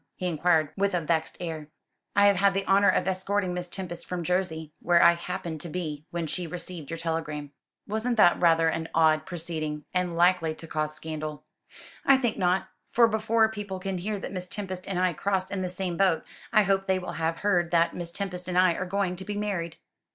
[0.15, 1.67] he inquired, with a vexed air.
[2.15, 5.69] "I have had the honour of escorting Miss Tempest from Jersey, where I happened to
[5.69, 7.51] be when she received your telegram."
[7.87, 11.43] "Wasn't that rather an odd proceeding, and likely to cause scandal?"
[12.03, 15.61] "I think not; for before people can hear that Miss Tempest and I crossed in
[15.61, 18.87] the same boat I hope they will have heard that Miss Tempest and I are
[18.87, 19.77] going to be married."